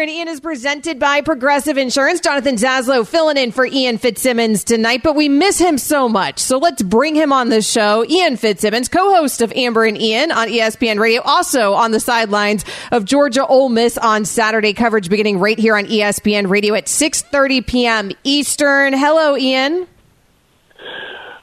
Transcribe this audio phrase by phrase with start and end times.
[0.00, 2.20] and Ian is presented by Progressive Insurance.
[2.20, 6.38] Jonathan Zaslow filling in for Ian Fitzsimmons tonight, but we miss him so much.
[6.38, 8.04] So let's bring him on the show.
[8.06, 13.04] Ian Fitzsimmons, co-host of Amber and Ian on ESPN Radio, also on the sidelines of
[13.04, 18.12] Georgia Ole Miss on Saturday coverage beginning right here on ESPN Radio at 6:30 p.m.
[18.24, 18.92] Eastern.
[18.92, 19.86] Hello, Ian.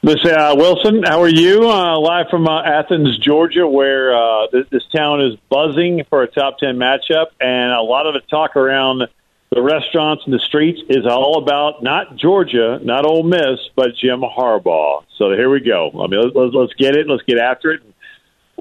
[0.02, 1.68] Miss uh, Wilson, how are you?
[1.68, 6.26] Uh, live from uh, Athens, Georgia, where uh, this, this town is buzzing for a
[6.26, 9.02] top 10 matchup, and a lot of the talk around
[9.50, 14.22] the restaurants and the streets is all about not Georgia, not Ole Miss, but Jim
[14.22, 15.04] Harbaugh.
[15.18, 15.90] So here we go.
[15.90, 17.06] I mean, let's, let's get it.
[17.06, 17.82] Let's get after it.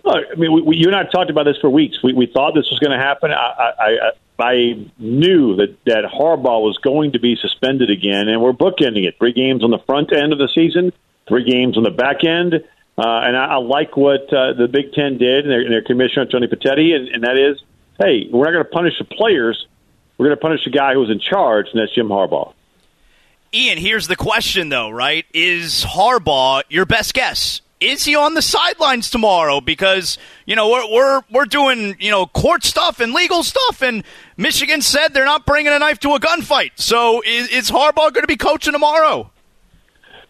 [0.03, 2.03] Look, I mean, we, we, you and I have talked about this for weeks.
[2.03, 3.31] We, we thought this was going to happen.
[3.31, 8.41] I, I, I, I knew that, that Harbaugh was going to be suspended again, and
[8.41, 9.15] we're bookending it.
[9.17, 10.91] Three games on the front end of the season–
[11.29, 12.55] three games on the back end.
[12.97, 15.83] Uh, and I, I like what uh, the Big Ten did and their, and their
[15.83, 17.57] commissioner, Tony Petitti, and, and that is,
[17.97, 19.65] hey, we're not going to punish the players.
[20.17, 22.53] We're going to punish the guy who's in charge, and that's Jim Harbaugh.
[23.53, 25.25] Ian, here's the question, though, right?
[25.33, 27.61] Is Harbaugh your best guess?
[27.79, 29.61] Is he on the sidelines tomorrow?
[29.61, 34.03] Because you know we're we're we're doing you know court stuff and legal stuff, and
[34.35, 36.71] Michigan said they're not bringing a knife to a gunfight.
[36.75, 39.31] So is, is Harbaugh going to be coaching tomorrow?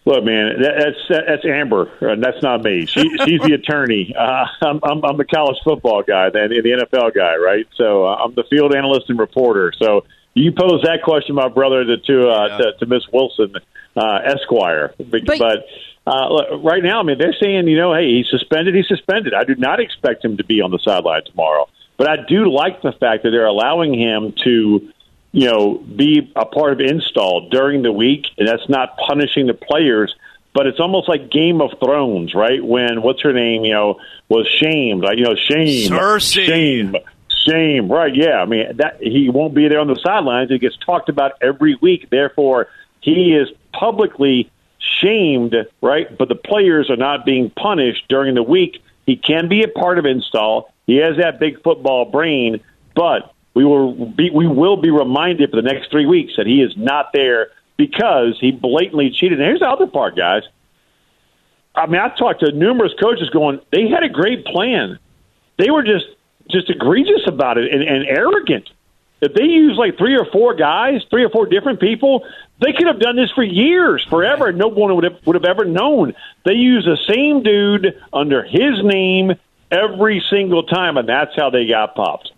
[0.06, 1.90] Look, man, that, that's that's Amber.
[2.00, 2.86] Uh, that's not me.
[2.86, 4.14] She, she's the attorney.
[4.18, 7.66] Uh, I'm, I'm I'm the college football guy, then the NFL guy, right?
[7.76, 9.72] So uh, I'm the field analyst and reporter.
[9.78, 12.56] So you pose that question, my brother, to to, uh, yeah.
[12.56, 13.54] to, to Miss Wilson,
[13.96, 14.94] uh, Esquire.
[14.98, 15.66] But, but
[16.06, 18.74] uh, look, right now, I mean, they're saying, you know, hey, he's suspended.
[18.74, 19.34] He's suspended.
[19.34, 21.68] I do not expect him to be on the sideline tomorrow.
[21.96, 24.90] But I do like the fact that they're allowing him to
[25.32, 29.54] you know, be a part of install during the week, and that's not punishing the
[29.54, 30.14] players.
[30.52, 32.62] But it's almost like Game of Thrones, right?
[32.62, 36.46] When what's her name, you know, was shamed, like you know, shame, Cersei.
[36.46, 36.96] shame,
[37.46, 38.12] shame, right?
[38.14, 40.50] Yeah, I mean that he won't be there on the sidelines.
[40.50, 42.10] He gets talked about every week.
[42.10, 42.66] Therefore,
[43.00, 44.50] he is publicly
[45.00, 46.16] shamed, right?
[46.18, 48.82] But the players are not being punished during the week.
[49.06, 50.72] He can be a part of install.
[50.86, 52.60] He has that big football brain,
[52.96, 56.62] but we will be we will be reminded for the next three weeks that he
[56.62, 59.38] is not there because he blatantly cheated.
[59.38, 60.44] And here's the other part, guys.
[61.74, 64.98] I mean, I talked to numerous coaches going, they had a great plan.
[65.58, 66.06] They were just
[66.50, 68.70] just egregious about it and, and arrogant.
[69.20, 72.26] If they used like three or four guys, three or four different people,
[72.60, 75.44] they could have done this for years, forever, and no one would have would have
[75.44, 76.14] ever known.
[76.46, 79.32] They use the same dude under his name
[79.70, 82.29] every single time, and that's how they got popped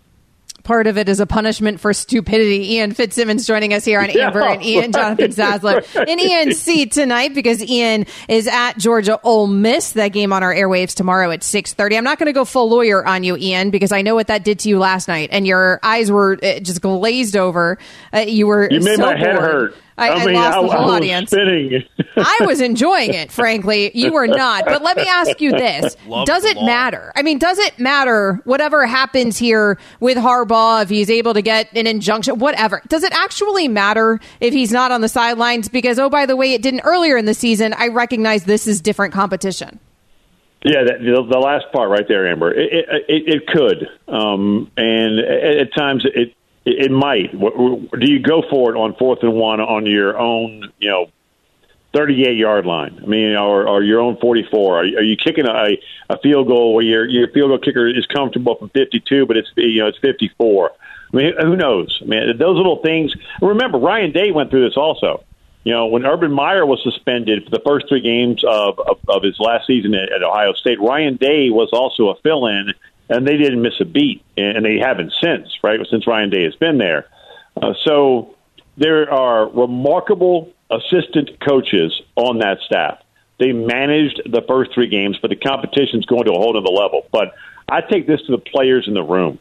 [0.63, 2.73] part of it is a punishment for stupidity.
[2.73, 6.07] Ian Fitzsimmons joining us here on yeah, Amber and Ian right, Jonathan right.
[6.07, 9.93] in Ian's seat tonight because Ian is at Georgia Ole Miss.
[9.93, 11.97] That game on our airwaves tomorrow at six thirty.
[11.97, 14.43] I'm not going to go full lawyer on you, Ian, because I know what that
[14.43, 17.77] did to you last night, and your eyes were uh, just glazed over.
[18.13, 19.75] Uh, you were you made so my head hurt.
[19.97, 21.31] I, I, mean, lost I, the whole I audience.
[21.31, 21.83] Spinning.
[22.17, 23.91] I was enjoying it, frankly.
[23.93, 24.65] You were not.
[24.65, 27.11] But let me ask you this: Love Does it matter?
[27.15, 31.71] I mean, does it matter whatever happens here with Harbaugh if he's able to get
[31.75, 32.81] an injunction, whatever?
[32.87, 35.69] Does it actually matter if he's not on the sidelines?
[35.69, 37.73] Because oh, by the way, it didn't earlier in the season.
[37.73, 39.79] I recognize this is different competition.
[40.65, 42.53] Yeah, that, the, the last part right there, Amber.
[42.53, 46.33] It, it, it could, um, and at times it
[46.65, 47.31] it, might.
[47.31, 51.07] Do you go for it on fourth and one on your own, you know,
[51.93, 52.99] 38 yard line?
[53.03, 54.77] I mean, or, or your own 44?
[54.77, 55.77] Are, are you kicking a,
[56.09, 59.49] a field goal where your your field goal kicker is comfortable from 52, but it's
[59.55, 60.71] you know it's 54?
[61.13, 61.99] I mean, who knows?
[62.01, 63.13] I mean, those little things.
[63.41, 65.23] Remember, Ryan Day went through this also.
[65.63, 69.23] You know, when Urban Meyer was suspended for the first three games of, of, of
[69.23, 72.73] his last season at, at Ohio State, Ryan Day was also a fill in
[73.09, 75.79] and they didn't miss a beat, and they haven't since, right?
[75.89, 77.07] Since Ryan Day has been there.
[77.61, 78.35] Uh, so
[78.77, 82.99] there are remarkable assistant coaches on that staff.
[83.39, 87.07] They managed the first three games, but the competition's going to a whole other level.
[87.11, 87.33] But
[87.69, 89.39] I take this to the players in the room.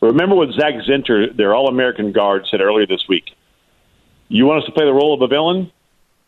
[0.00, 3.34] Remember what Zak Zinter, their All American guard, said earlier this week.
[4.28, 5.72] You want us to play the role of a villain?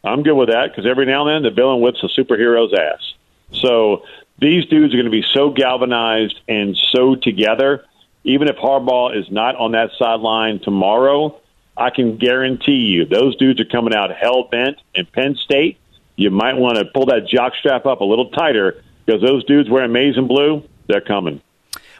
[0.04, 3.14] I'm good with that because every now and then the villain whips a superhero's ass.
[3.52, 4.04] So
[4.38, 7.84] these dudes are going to be so galvanized and so together.
[8.24, 11.40] Even if Harbaugh is not on that sideline tomorrow,
[11.76, 14.78] I can guarantee you those dudes are coming out hell bent.
[14.94, 15.78] In Penn State,
[16.16, 19.70] you might want to pull that jock strap up a little tighter because those dudes
[19.70, 21.40] wearing and blue, they're coming.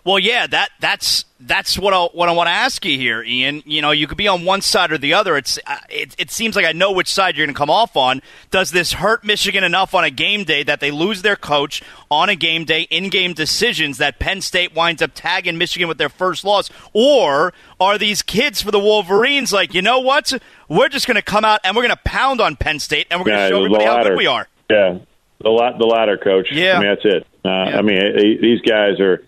[0.07, 3.65] Well, yeah, that that's that's what I, what I want to ask you here, Ian.
[3.67, 5.37] You know, you could be on one side or the other.
[5.37, 7.97] It's uh, it, it seems like I know which side you're going to come off
[7.97, 8.23] on.
[8.53, 12.29] Does this hurt Michigan enough on a game day that they lose their coach on
[12.29, 16.45] a game day, in-game decisions that Penn State winds up tagging Michigan with their first
[16.45, 20.33] loss, or are these kids for the Wolverines like, you know what?
[20.69, 23.19] We're just going to come out and we're going to pound on Penn State and
[23.19, 24.47] we're going to Yeah, show everybody how good we are.
[24.71, 24.99] Yeah,
[25.41, 26.53] the la- the latter, coach.
[26.53, 26.77] Yeah.
[26.77, 27.27] I mean that's it.
[27.45, 27.79] Uh, Yeah.
[27.79, 29.25] I mean they, these guys are.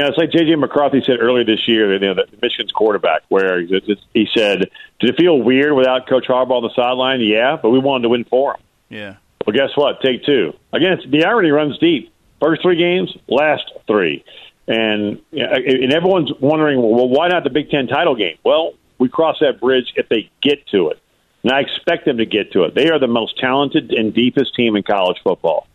[0.00, 1.92] Know, it's like JJ McCarthy said earlier this year.
[1.92, 6.06] You know, the Michigan's quarterback, where he said- he said, "Did it feel weird without
[6.06, 7.20] Coach Harbaugh on the sideline?
[7.20, 8.60] Yeah, but we wanted to win for him.
[8.88, 9.14] Yeah.
[9.46, 10.00] Well, guess what?
[10.00, 10.54] Take two.
[10.72, 12.10] Again, it's, the irony runs deep.
[12.40, 14.24] First three games, last three,
[14.66, 18.36] and and everyone's wondering, well, why not the Big Ten title game?
[18.44, 20.98] Well, we cross that bridge if they get to it,
[21.42, 22.74] and I expect them to get to it.
[22.74, 25.66] They are the most talented and deepest team in college football.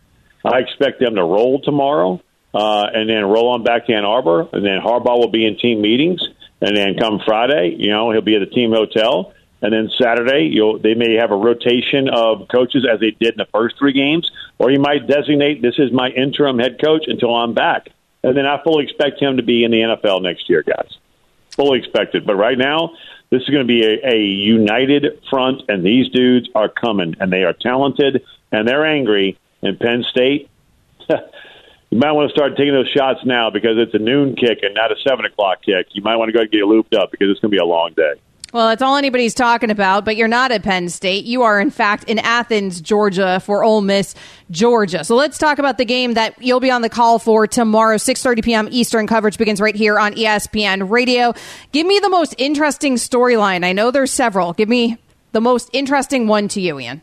[0.44, 2.20] I expect them to roll tomorrow,
[2.58, 5.56] uh, and then roll on back to Ann Arbor, and then Harbaugh will be in
[5.56, 6.20] team meetings,
[6.60, 9.32] and then come Friday, you know, he'll be at the team hotel.
[9.62, 13.38] And then Saturday, you'll, they may have a rotation of coaches as they did in
[13.38, 14.28] the first three games,
[14.58, 17.90] or he might designate this is my interim head coach until I'm back.
[18.24, 20.96] And then I fully expect him to be in the NFL next year, guys.
[21.54, 22.26] Fully expected.
[22.26, 22.90] But right now,
[23.30, 27.32] this is going to be a, a united front, and these dudes are coming, and
[27.32, 29.38] they are talented, and they're angry.
[29.62, 30.50] And Penn State,
[31.90, 34.74] you might want to start taking those shots now because it's a noon kick and
[34.74, 35.88] not a seven o'clock kick.
[35.92, 37.64] You might want to go and get looped up because it's going to be a
[37.64, 38.14] long day.
[38.52, 41.26] Well, that's all anybody's talking about, but you're not at Penn State.
[41.26, 44.14] You are, in fact, in Athens, Georgia for Ole Miss,
[44.50, 45.04] Georgia.
[45.04, 47.96] So let's talk about the game that you'll be on the call for tomorrow.
[47.96, 48.68] 6.30 p.m.
[48.70, 51.34] Eastern coverage begins right here on ESPN Radio.
[51.72, 53.66] Give me the most interesting storyline.
[53.66, 54.54] I know there's several.
[54.54, 54.96] Give me
[55.32, 57.02] the most interesting one to you, Ian.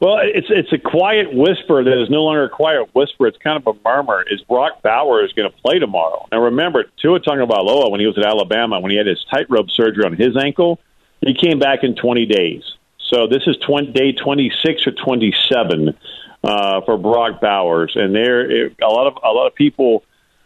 [0.00, 3.26] Well, it's it's a quiet whisper that is no longer a quiet whisper.
[3.26, 4.24] It's kind of a murmur.
[4.30, 6.26] Is Brock Bowers going to play tomorrow?
[6.32, 10.04] Now, remember, Tua Tagovailoa, when he was at Alabama, when he had his tightrope surgery
[10.06, 10.80] on his ankle,
[11.20, 12.62] he came back in 20 days.
[13.10, 15.94] So this is 20, day 26 or 27
[16.44, 20.02] uh, for Brock Bowers, and there a lot of a lot of people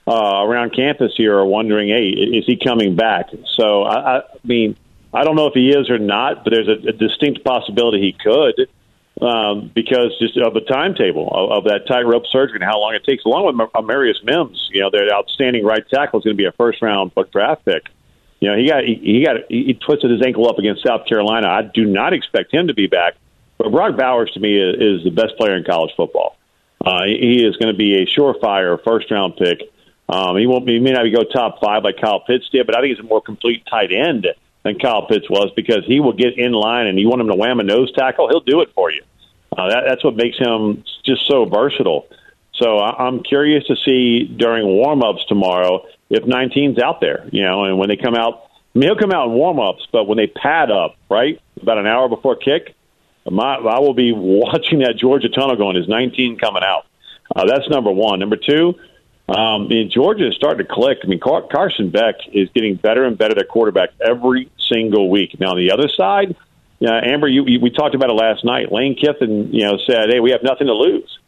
[0.08, 3.30] uh, around campus here are wondering, hey, is he coming back?
[3.54, 4.76] So I, I mean,
[5.12, 8.12] I don't know if he is or not, but there's a, a distinct possibility he
[8.12, 8.68] could
[9.20, 13.04] um, because just of the timetable of, of that tightrope surgery and how long it
[13.04, 13.24] takes.
[13.24, 16.52] Along with Marius Mims, you know, their outstanding right tackle is going to be a
[16.52, 17.84] first round draft pick.
[18.40, 21.48] You know, he got he, he got he twisted his ankle up against South Carolina.
[21.48, 23.14] I do not expect him to be back,
[23.56, 26.36] but Brock Bowers to me is, is the best player in college football.
[26.84, 29.62] Uh, he is going to be a surefire first round pick.
[30.08, 30.68] Um, he won't.
[30.68, 33.08] He may not go top five like Kyle Pitts did, but I think he's a
[33.08, 34.26] more complete tight end
[34.64, 37.36] than Kyle Pitts was because he will get in line and you want him to
[37.36, 39.02] wham a nose tackle, he'll do it for you.
[39.56, 42.06] Uh, that, that's what makes him just so versatile.
[42.54, 47.64] So I, I'm curious to see during warm-ups tomorrow if 19's out there, you know,
[47.64, 50.26] and when they come out, I mean, he'll come out in warm-ups, but when they
[50.26, 52.74] pad up, right, about an hour before kick,
[53.30, 56.86] my, I will be watching that Georgia tunnel going, is 19 coming out?
[57.34, 58.18] Uh, that's number one.
[58.18, 58.74] Number two,
[59.28, 60.98] um, mean, Georgia is starting to click.
[61.02, 65.40] I mean, Carson Beck is getting better and better at quarterback every single week.
[65.40, 66.36] Now, on the other side,
[66.82, 68.70] uh, Amber, you, you, we talked about it last night.
[68.70, 71.18] Lane Kiffin, you know, said, "Hey, we have nothing to lose,"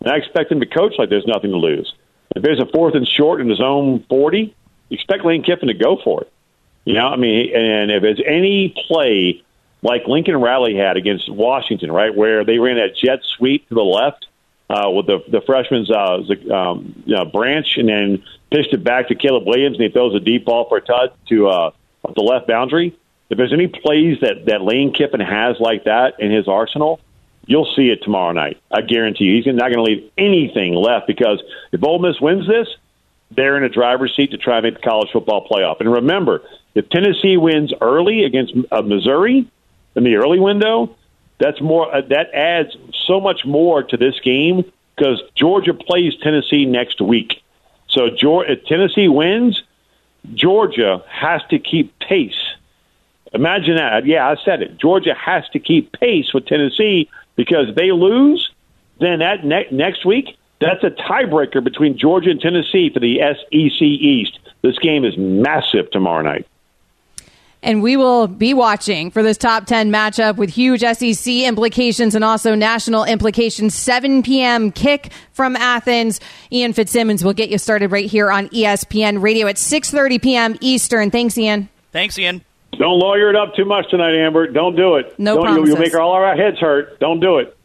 [0.00, 1.94] and I expect him to coach like there's nothing to lose.
[2.34, 4.54] If there's a fourth and short in his own forty,
[4.90, 6.32] expect Lane Kiffin to go for it.
[6.84, 9.42] You know, I mean, and if there's any play
[9.82, 13.82] like Lincoln Riley had against Washington, right, where they ran that jet sweep to the
[13.82, 14.26] left
[14.68, 16.22] uh, with the the freshman's uh,
[16.52, 20.14] um, you know, branch, and then pitched it back to Caleb Williams, and he throws
[20.14, 21.70] a deep ball for a touch to uh,
[22.14, 22.96] the left boundary.
[23.28, 27.00] If there's any plays that that Lane Kiffin has like that in his arsenal,
[27.46, 28.60] you'll see it tomorrow night.
[28.70, 31.42] I guarantee you, he's not going to leave anything left because
[31.72, 32.68] if Ole Miss wins this,
[33.30, 35.80] they're in a driver's seat to try and make the college football playoff.
[35.80, 36.42] And remember,
[36.74, 39.48] if Tennessee wins early against uh, Missouri
[39.94, 40.96] in the early window,
[41.38, 41.94] that's more.
[41.94, 42.76] Uh, that adds
[43.06, 44.64] so much more to this game
[44.94, 47.42] because Georgia plays Tennessee next week.
[47.88, 49.62] So Georgia, if Tennessee wins,
[50.34, 52.34] Georgia has to keep pace.
[53.32, 54.06] Imagine that.
[54.06, 54.78] Yeah, I said it.
[54.78, 58.50] Georgia has to keep pace with Tennessee because they lose,
[58.98, 63.82] then that ne- next week that's a tiebreaker between Georgia and Tennessee for the SEC
[63.82, 64.38] East.
[64.62, 66.46] This game is massive tomorrow night.
[67.66, 72.22] And we will be watching for this top 10 matchup with huge SEC implications and
[72.22, 73.74] also national implications.
[73.74, 74.70] 7 p.m.
[74.70, 76.20] kick from Athens.
[76.52, 80.56] Ian Fitzsimmons will get you started right here on ESPN Radio at 6.30 p.m.
[80.60, 81.10] Eastern.
[81.10, 81.68] Thanks, Ian.
[81.90, 82.44] Thanks, Ian.
[82.78, 84.46] Don't lawyer it up too much tonight, Amber.
[84.46, 85.18] Don't do it.
[85.18, 85.68] No Don't, promises.
[85.70, 87.00] You'll make all our heads hurt.
[87.00, 87.55] Don't do it.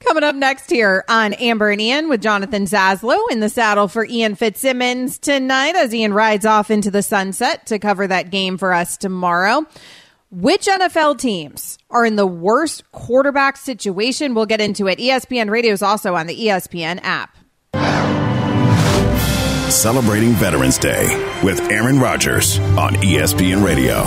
[0.00, 4.04] Coming up next here on Amber and Ian with Jonathan Zaslow in the saddle for
[4.04, 8.74] Ian Fitzsimmons tonight as Ian rides off into the sunset to cover that game for
[8.74, 9.64] us tomorrow.
[10.30, 14.34] Which NFL teams are in the worst quarterback situation?
[14.34, 14.98] We'll get into it.
[14.98, 17.34] ESPN Radio is also on the ESPN app.
[19.70, 21.06] Celebrating Veterans Day
[21.42, 24.04] with Aaron Rodgers on ESPN Radio.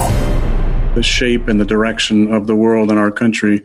[0.93, 3.63] The shape and the direction of the world and our country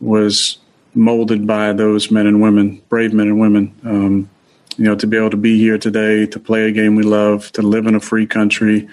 [0.00, 0.58] was
[0.94, 3.74] molded by those men and women, brave men and women.
[3.84, 4.30] Um,
[4.76, 7.52] you know, to be able to be here today, to play a game we love,
[7.52, 8.88] to live in a free country,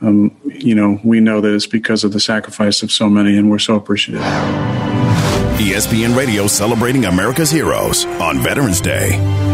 [0.00, 3.50] um, you know, we know that it's because of the sacrifice of so many, and
[3.50, 4.22] we're so appreciative.
[5.58, 9.53] ESPN Radio celebrating America's heroes on Veterans Day.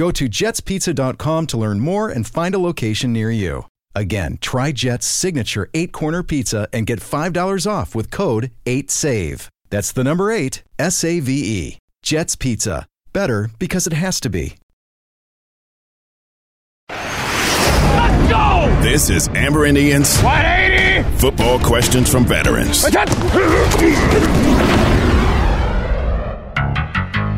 [0.00, 3.66] Go to jetspizza.com to learn more and find a location near you.
[3.94, 9.48] Again, try Jet's signature eight corner pizza and get $5 off with code 8SAVE.
[9.68, 11.78] That's the number eight, S A V E.
[12.02, 12.86] Jet's Pizza.
[13.12, 14.54] Better because it has to be.
[16.88, 18.78] Let's go!
[18.80, 22.86] This is Amber and Ian's 180 Football Questions from Veterans.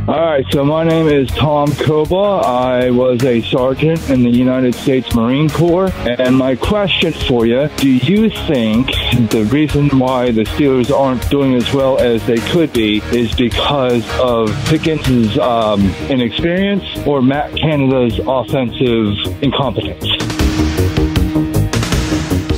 [0.09, 2.17] All right, so my name is Tom Koba.
[2.17, 5.93] I was a sergeant in the United States Marine Corps.
[5.95, 8.89] And my question for you do you think
[9.31, 14.05] the reason why the Steelers aren't doing as well as they could be is because
[14.19, 15.81] of Pickett's um,
[16.11, 20.05] inexperience or Matt Canada's offensive incompetence?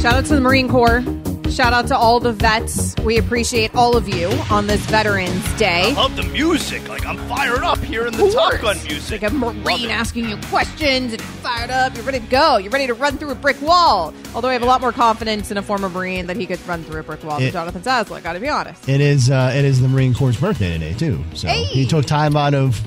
[0.01, 1.05] Shout out to the Marine Corps.
[1.55, 2.97] Shout out to all the vets.
[3.05, 5.85] We appreciate all of you on this Veterans Day.
[5.85, 6.89] I love the music.
[6.89, 9.23] Like I'm fired up here in the Top Gun music.
[9.23, 11.95] Like a Marine asking you questions and fired up.
[11.95, 12.57] You're ready to go.
[12.57, 14.13] You're ready to run through a brick wall.
[14.35, 16.83] Although I have a lot more confidence in a former Marine that he could run
[16.83, 18.21] through a brick wall than Jonathan Zaslow.
[18.21, 18.89] Got to be honest.
[18.89, 21.23] It is uh, it is the Marine Corps' birthday today too.
[21.35, 21.63] So Hey!
[21.67, 22.85] he took time out of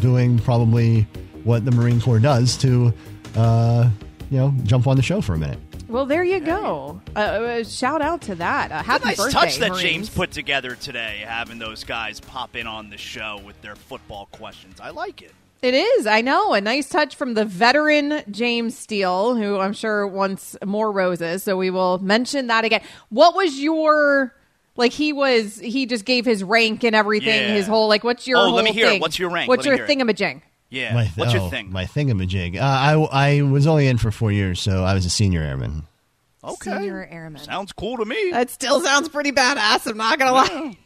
[0.00, 1.06] doing probably
[1.44, 2.92] what the Marine Corps does to
[3.36, 3.88] uh,
[4.30, 5.58] you know jump on the show for a minute.
[5.92, 7.00] Well, there you go.
[7.14, 8.72] Uh, Uh, shout out to that.
[8.72, 9.82] Uh, happy nice birthday, touch that Marines.
[9.82, 14.26] James put together today, having those guys pop in on the show with their football
[14.32, 14.80] questions.
[14.80, 15.32] I like it.
[15.60, 16.06] It is.
[16.06, 16.54] I know.
[16.54, 21.42] A nice touch from the veteran James Steele, who I'm sure wants more roses.
[21.42, 22.80] So we will mention that again.
[23.10, 24.34] What was your
[24.76, 24.92] like?
[24.92, 25.58] He was.
[25.58, 27.28] He just gave his rank and everything.
[27.28, 27.54] Yeah.
[27.54, 28.02] His whole like.
[28.02, 28.38] What's your?
[28.38, 29.00] Oh, let me hear it.
[29.00, 29.48] What's your rank?
[29.48, 30.42] What's Let your thingamajig?
[30.72, 30.94] Yeah.
[30.94, 31.70] My, What's your oh, thing?
[31.70, 32.56] My thingamajig.
[32.56, 32.94] Uh, I
[33.38, 35.82] I was only in for four years, so I was a senior airman.
[36.42, 36.70] Okay.
[36.78, 37.40] Senior airman.
[37.42, 38.30] Sounds cool to me.
[38.32, 39.86] That still sounds pretty badass.
[39.86, 40.76] I'm not gonna lie.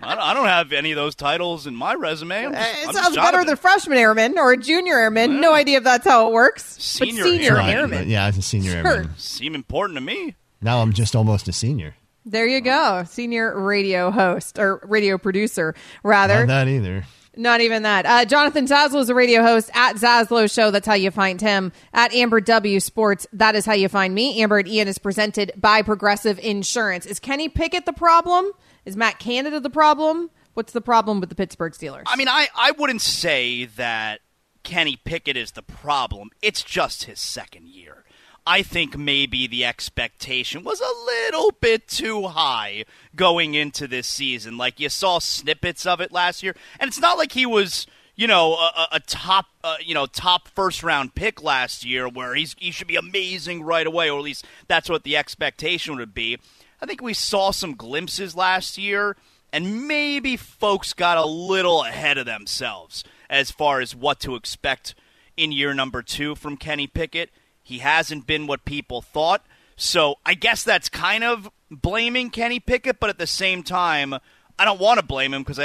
[0.00, 2.46] I don't, I don't have any of those titles in my resume.
[2.46, 3.46] I'm just, Uh, I'm It just sounds better Jonathan.
[3.48, 5.40] than freshman airman or a junior airman.
[5.40, 6.64] No idea if that's how it works.
[6.82, 7.70] Senior but senior airman.
[7.70, 7.98] airman.
[7.98, 8.86] But yeah, I was a senior Sure.
[8.86, 9.10] airman.
[9.18, 10.36] Seem important to me.
[10.62, 11.94] Now I'm just almost a senior.
[12.24, 13.04] There you go.
[13.06, 16.46] Senior radio host or radio producer, rather.
[16.46, 17.04] Not that either.
[17.36, 18.06] Not even that.
[18.06, 20.70] Uh, Jonathan Zaslow is a radio host at Zaslow Show.
[20.70, 21.72] That's how you find him.
[21.92, 24.40] At Amber W Sports, that is how you find me.
[24.40, 27.06] Amber and Ian is presented by Progressive Insurance.
[27.06, 28.50] Is Kenny Pickett the problem?
[28.84, 30.30] Is Matt Canada the problem?
[30.54, 32.04] What's the problem with the Pittsburgh Steelers?
[32.06, 34.20] I mean, I, I wouldn't say that
[34.62, 36.30] Kenny Pickett is the problem.
[36.42, 38.03] It's just his second year.
[38.46, 42.84] I think maybe the expectation was a little bit too high
[43.16, 44.58] going into this season.
[44.58, 47.86] Like you saw snippets of it last year, and it's not like he was,
[48.16, 52.34] you know, a, a- top, uh, you know, top first round pick last year where
[52.34, 56.12] he's he should be amazing right away, or at least that's what the expectation would
[56.12, 56.38] be.
[56.82, 59.16] I think we saw some glimpses last year,
[59.54, 64.94] and maybe folks got a little ahead of themselves as far as what to expect
[65.34, 67.30] in year number two from Kenny Pickett.
[67.64, 69.44] He hasn't been what people thought.
[69.74, 74.14] So I guess that's kind of blaming Kenny Pickett, but at the same time,
[74.58, 75.58] I don't want to blame him because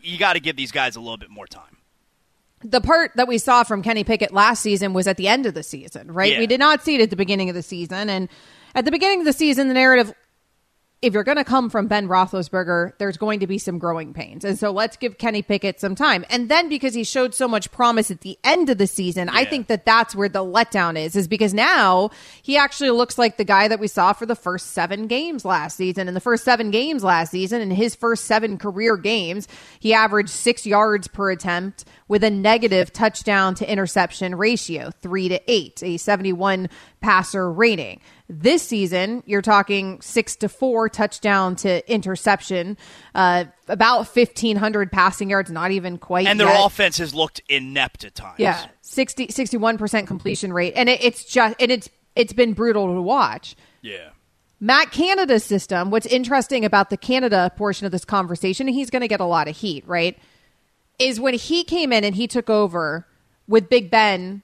[0.00, 1.76] you got to give these guys a little bit more time.
[2.62, 5.52] The part that we saw from Kenny Pickett last season was at the end of
[5.52, 6.32] the season, right?
[6.32, 6.38] Yeah.
[6.38, 8.08] We did not see it at the beginning of the season.
[8.08, 8.30] And
[8.74, 10.14] at the beginning of the season, the narrative
[11.02, 14.42] if you're going to come from Ben Roethlisberger, there's going to be some growing pains.
[14.42, 16.24] And so let's give Kenny Pickett some time.
[16.30, 19.44] And then because he showed so much promise at the end of the season, I
[19.44, 22.08] think that that's where the letdown is, is because now
[22.42, 25.76] he actually looks like the guy that we saw for the first seven games last
[25.76, 26.08] season.
[26.08, 29.46] In the first seven games last season, in his first seven career games,
[29.80, 35.40] he averaged six yards per attempt with a negative touchdown to interception ratio, three to
[35.48, 36.70] eight, a 71
[37.02, 38.00] passer rating.
[38.26, 42.78] This season, you're talking six to four touchdown to interception,
[43.14, 46.26] uh, about 1,500 passing yards, not even quite.
[46.26, 46.64] And their yet.
[46.64, 48.38] offense has looked inept at times.
[48.38, 50.72] Yeah, 60, 61% completion rate.
[50.74, 53.56] And it, it's just, and it's, it's been brutal to watch.
[53.82, 54.10] Yeah.
[54.58, 59.02] Matt Canada's system, what's interesting about the Canada portion of this conversation, and he's going
[59.02, 60.18] to get a lot of heat, right?
[60.98, 63.06] Is when he came in and he took over
[63.46, 64.42] with Big Ben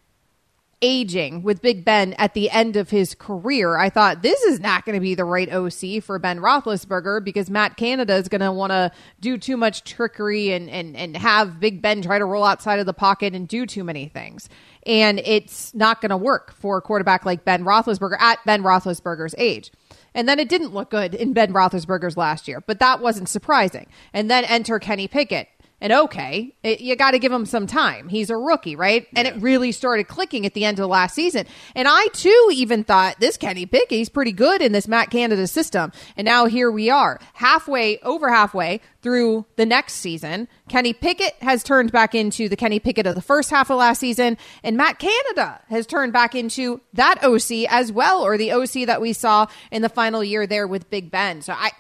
[0.82, 4.84] aging, with Big Ben at the end of his career, I thought this is not
[4.84, 8.52] going to be the right OC for Ben Roethlisberger because Matt Canada is going to
[8.52, 12.44] want to do too much trickery and, and, and have Big Ben try to roll
[12.44, 14.49] outside of the pocket and do too many things.
[14.87, 19.34] And it's not going to work for a quarterback like Ben Roethlisberger at Ben Roethlisberger's
[19.37, 19.70] age.
[20.14, 23.87] And then it didn't look good in Ben Roethlisberger's last year, but that wasn't surprising.
[24.12, 25.49] And then enter Kenny Pickett.
[25.80, 28.08] And okay, it, you got to give him some time.
[28.08, 29.06] He's a rookie, right?
[29.16, 31.46] And it really started clicking at the end of the last season.
[31.75, 35.46] And I too even thought this Kenny Pickett, he's pretty good in this Matt Canada
[35.46, 35.92] system.
[36.16, 40.49] And now here we are, halfway, over halfway through the next season.
[40.68, 43.99] Kenny Pickett has turned back into the Kenny Pickett of the first half of last
[43.99, 48.87] season, and Matt Canada has turned back into that OC as well, or the OC
[48.87, 51.42] that we saw in the final year there with Big Ben.
[51.42, 51.70] So I.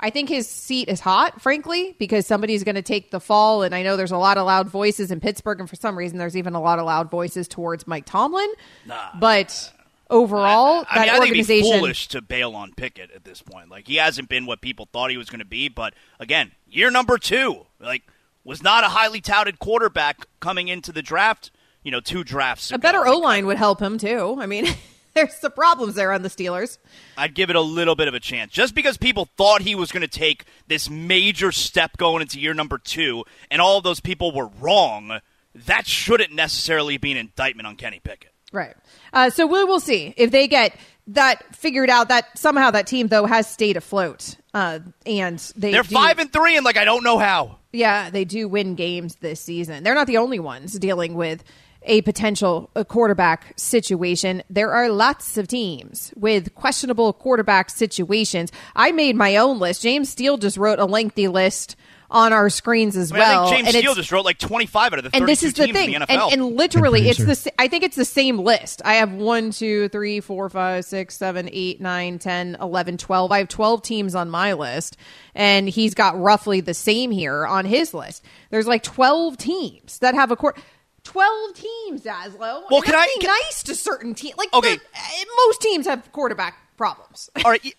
[0.00, 3.62] I think his seat is hot, frankly, because somebody's going to take the fall.
[3.62, 6.18] And I know there's a lot of loud voices in Pittsburgh, and for some reason,
[6.18, 8.50] there's even a lot of loud voices towards Mike Tomlin.
[8.86, 9.10] Nah.
[9.18, 9.72] but
[10.08, 13.42] overall, I mean, that I think it'd be foolish to bail on Pickett at this
[13.42, 13.70] point.
[13.70, 15.68] Like he hasn't been what people thought he was going to be.
[15.68, 18.02] But again, year number two, like
[18.44, 21.50] was not a highly touted quarterback coming into the draft.
[21.82, 22.70] You know, two drafts.
[22.72, 24.36] a better O line would help him too.
[24.38, 24.66] I mean,
[25.14, 26.78] there's some problems there on the Steelers.
[27.16, 28.52] I'd give it a little bit of a chance.
[28.52, 32.54] Just because people thought he was going to take this major step going into year
[32.54, 35.20] number two, and all of those people were wrong,
[35.54, 38.32] that shouldn't necessarily be an indictment on Kenny Pickett.
[38.52, 38.74] Right.
[39.12, 40.76] Uh, so we will see if they get
[41.08, 42.08] that figured out.
[42.08, 46.32] That somehow that team though has stayed afloat, uh, and they They're do- five and
[46.32, 47.58] three, and like I don't know how.
[47.72, 49.84] Yeah, they do win games this season.
[49.84, 51.44] They're not the only ones dealing with
[51.82, 54.42] a potential uh, quarterback situation.
[54.50, 58.52] There are lots of teams with questionable quarterback situations.
[58.76, 59.82] I made my own list.
[59.82, 61.76] James Steele just wrote a lengthy list
[62.10, 63.44] on our screens as I, mean, I well.
[63.44, 65.54] think James and Steele just wrote like 25 out of the 32 and this is
[65.54, 66.32] the teams thing, in the and, NFL.
[66.32, 67.24] and literally, it's the.
[67.24, 67.42] producer.
[67.42, 68.82] sa- I think it's the same list.
[68.84, 73.32] I have one, two, three, four, five, six, seven, eight, nine, 10, 11, 12.
[73.32, 74.96] I have twelve teams on my list,
[75.34, 78.24] and he's got roughly the same here on his list.
[78.50, 80.58] There's like twelve teams that have a court.
[81.04, 82.62] Twelve teams, Zaslow.
[82.70, 84.36] Well, can I- being can- nice to certain teams?
[84.36, 84.76] Like, Okay.
[84.76, 87.30] the- uh, most teams have quarterback problems.
[87.44, 87.74] All right,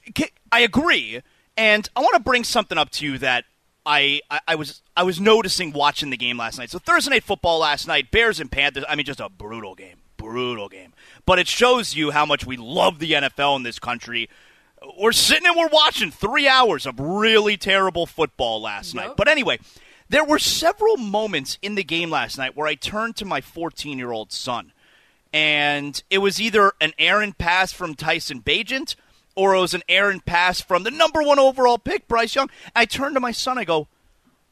[0.51, 1.21] I agree,
[1.57, 3.45] and I want to bring something up to you that
[3.85, 6.69] I, I I was I was noticing watching the game last night.
[6.69, 8.83] So Thursday night football last night, Bears and Panthers.
[8.87, 10.93] I mean, just a brutal game, brutal game.
[11.25, 14.29] But it shows you how much we love the NFL in this country.
[14.99, 19.11] We're sitting and we're watching three hours of really terrible football last night.
[19.15, 19.59] But anyway,
[20.11, 23.97] there were several moments in the game last night where I turned to my 14
[23.97, 24.73] year old son
[25.31, 28.95] and it was either an errant pass from Tyson Bagent
[29.35, 32.49] or it was an errant pass from the number one overall pick, Bryce Young.
[32.75, 33.87] I turned to my son, I go,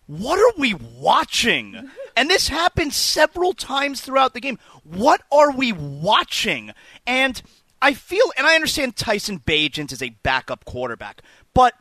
[0.07, 1.89] What are we watching?
[2.15, 4.59] And this happened several times throughout the game.
[4.83, 6.71] What are we watching?
[7.07, 7.41] And
[7.81, 11.21] I feel, and I understand Tyson Bagent is a backup quarterback,
[11.53, 11.75] but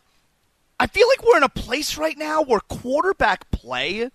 [0.80, 4.10] I feel like we're in a place right now where quarterback play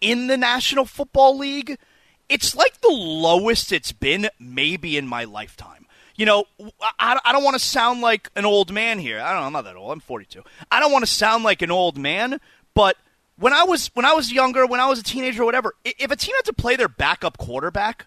[0.00, 1.78] in the National Football League,
[2.28, 5.86] it's like the lowest it's been maybe in my lifetime.
[6.16, 6.44] You know,
[6.98, 9.20] I, I don't want to sound like an old man here.
[9.20, 9.92] I don't know, I'm not that old.
[9.92, 10.42] I'm 42.
[10.70, 12.40] I don't want to sound like an old man,
[12.74, 12.96] but
[13.38, 16.10] when I was when I was younger, when I was a teenager or whatever, if
[16.10, 18.06] a team had to play their backup quarterback,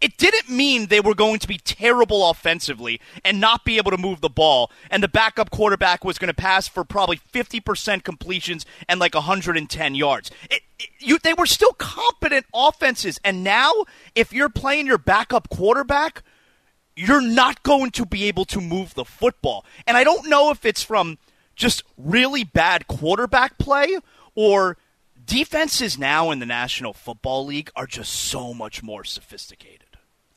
[0.00, 3.96] it didn't mean they were going to be terrible offensively and not be able to
[3.96, 8.66] move the ball, and the backup quarterback was going to pass for probably 50% completions
[8.88, 10.30] and like 110 yards.
[10.50, 13.72] It, it- you, they were still competent offenses, and now
[14.14, 16.22] if you're playing your backup quarterback,
[16.94, 19.64] you're not going to be able to move the football.
[19.86, 21.16] And I don't know if it's from
[21.54, 23.98] just really bad quarterback play
[24.34, 24.76] or
[25.24, 29.85] defenses now in the National Football League are just so much more sophisticated.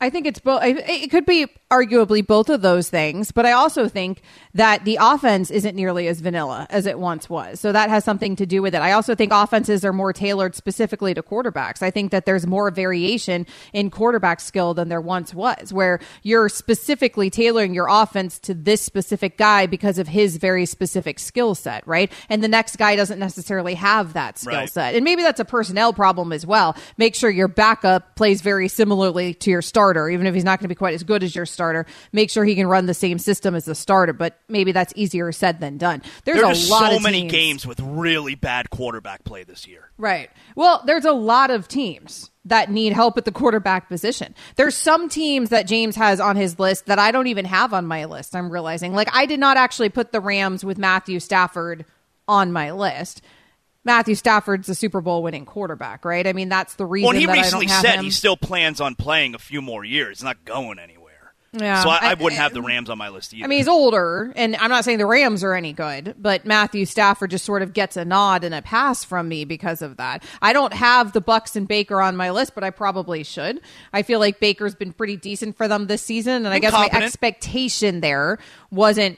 [0.01, 0.61] I think it's both.
[0.63, 4.21] It could be arguably both of those things, but I also think
[4.53, 7.59] that the offense isn't nearly as vanilla as it once was.
[7.59, 8.81] So that has something to do with it.
[8.81, 11.81] I also think offenses are more tailored specifically to quarterbacks.
[11.81, 16.49] I think that there's more variation in quarterback skill than there once was, where you're
[16.49, 21.85] specifically tailoring your offense to this specific guy because of his very specific skill set,
[21.87, 22.11] right?
[22.29, 24.69] And the next guy doesn't necessarily have that skill right.
[24.69, 24.95] set.
[24.95, 26.75] And maybe that's a personnel problem as well.
[26.97, 30.59] Make sure your backup plays very similarly to your starter starter, even if he's not
[30.59, 31.58] going to be quite as good as your starter.
[32.11, 35.31] Make sure he can run the same system as the starter, but maybe that's easier
[35.31, 36.01] said than done.
[36.25, 39.91] There's there a lot so of many games with really bad quarterback play this year.
[39.97, 40.29] Right.
[40.55, 44.33] Well, there's a lot of teams that need help at the quarterback position.
[44.55, 47.85] There's some teams that James has on his list that I don't even have on
[47.85, 48.35] my list.
[48.35, 48.93] I'm realizing.
[48.93, 51.85] Like I did not actually put the Rams with Matthew Stafford
[52.27, 53.21] on my list.
[53.85, 56.27] Matthew Stafford's a Super Bowl winning quarterback, right?
[56.27, 57.07] I mean, that's the reason.
[57.07, 58.03] Well, he recently said him.
[58.03, 60.19] he still plans on playing a few more years.
[60.19, 60.98] He's not going anywhere.
[61.51, 63.43] Yeah, so I, I wouldn't I, have the Rams on my list either.
[63.43, 66.85] I mean, he's older, and I'm not saying the Rams are any good, but Matthew
[66.85, 70.23] Stafford just sort of gets a nod and a pass from me because of that.
[70.41, 73.61] I don't have the Bucs and Baker on my list, but I probably should.
[73.91, 76.89] I feel like Baker's been pretty decent for them this season, and I guess my
[76.91, 78.37] expectation there
[78.69, 79.17] wasn't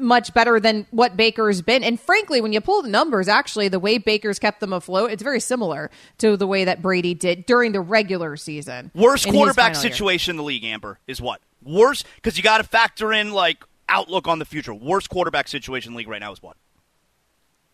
[0.00, 1.84] much better than what Baker's been.
[1.84, 5.22] And frankly, when you pull the numbers, actually, the way Baker's kept them afloat, it's
[5.22, 8.90] very similar to the way that Brady did during the regular season.
[8.94, 10.34] Worst quarterback situation year.
[10.34, 11.40] in the league, Amber, is what?
[11.62, 12.06] Worst?
[12.16, 14.72] Because you got to factor in, like, outlook on the future.
[14.72, 16.56] Worst quarterback situation in the league right now is what?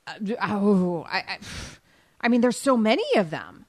[0.06, 1.38] Uh, oh, I, I,
[2.20, 3.66] I, mean, there's so many of them.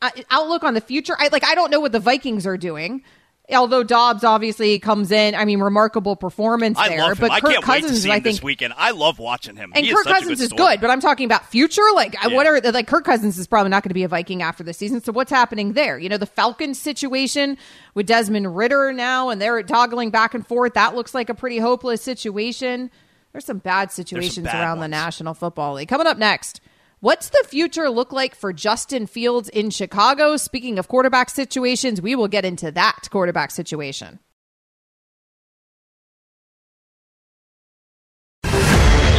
[0.00, 1.14] Uh, outlook on the future.
[1.18, 1.44] I like.
[1.44, 3.04] I don't know what the Vikings are doing
[3.52, 7.14] although Dobbs obviously comes in, I mean, remarkable performance I there.
[7.14, 8.74] But I Kirk Cousins, I think this weekend.
[8.76, 9.72] I love watching him.
[9.74, 11.82] And he Kirk Cousins good is good, but I'm talking about future.
[11.94, 12.34] Like, yeah.
[12.34, 14.72] what are like Kirk Cousins is probably not going to be a Viking after the
[14.72, 15.02] season.
[15.02, 15.98] So what's happening there?
[15.98, 17.56] You know, the Falcons situation
[17.94, 20.74] with Desmond Ridder now, and they're toggling back and forth.
[20.74, 22.90] That looks like a pretty hopeless situation.
[23.32, 24.84] There's some bad situations some bad around ones.
[24.84, 25.88] the National Football League.
[25.88, 26.60] Coming up next.
[27.02, 30.36] What's the future look like for Justin Fields in Chicago?
[30.36, 34.20] Speaking of quarterback situations, we will get into that quarterback situation.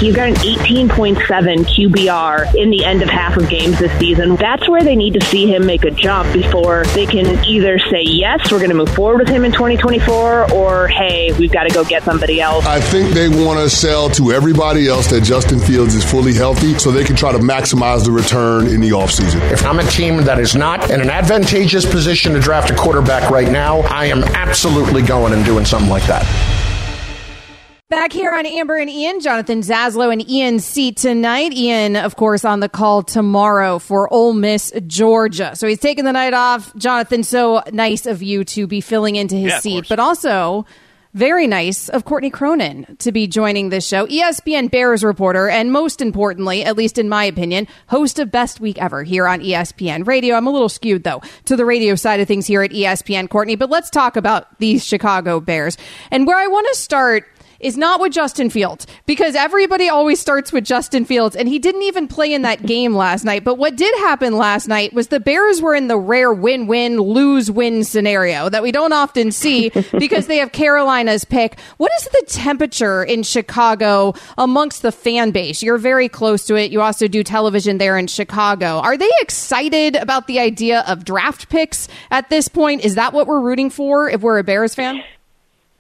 [0.04, 4.36] He's got an 18.7 QBR in the end of half of games this season.
[4.36, 8.02] That's where they need to see him make a jump before they can either say,
[8.02, 11.74] yes, we're going to move forward with him in 2024, or hey, we've got to
[11.74, 12.66] go get somebody else.
[12.66, 16.78] I think they want to sell to everybody else that Justin Fields is fully healthy
[16.78, 19.40] so they can try to maximize the return in the offseason.
[19.54, 23.30] If I'm a team that is not in an advantageous position to draft a quarterback
[23.30, 26.73] right now, I am absolutely going and doing something like that.
[27.94, 31.54] Back here on Amber and Ian, Jonathan Zaslow and Ian seat tonight.
[31.54, 35.56] Ian, of course, on the call tomorrow for Ole Miss, Georgia.
[35.56, 36.76] So he's taking the night off.
[36.76, 40.66] Jonathan, so nice of you to be filling into his yeah, seat, but also
[41.14, 44.08] very nice of Courtney Cronin to be joining this show.
[44.08, 48.82] ESPN Bears reporter, and most importantly, at least in my opinion, host of Best Week
[48.82, 50.36] Ever here on ESPN Radio.
[50.36, 53.56] I'm a little skewed, though, to the radio side of things here at ESPN, Courtney,
[53.56, 55.78] but let's talk about these Chicago Bears.
[56.10, 57.26] And where I want to start
[57.64, 61.84] is not with Justin Fields because everybody always starts with Justin Fields and he didn't
[61.84, 63.44] even play in that game last night.
[63.44, 66.98] But what did happen last night was the Bears were in the rare win win,
[66.98, 71.60] lose win scenario that we don't often see because they have Carolina's pick.
[71.78, 75.64] What is the temperature in Chicago amongst the fan base?
[75.64, 76.72] You're very close to it.
[76.72, 78.80] You also do television there in Chicago.
[78.80, 82.84] Are they excited about the idea of draft picks at this point?
[82.84, 85.02] Is that what we're rooting for if we're a Bears fan?